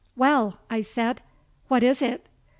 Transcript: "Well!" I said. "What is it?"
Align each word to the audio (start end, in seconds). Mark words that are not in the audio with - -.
"Well!" 0.15 0.57
I 0.67 0.81
said. 0.81 1.21
"What 1.67 1.83
is 1.83 2.01
it?" 2.01 2.27